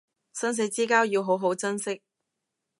[0.33, 2.01] 生死之交要好好珍惜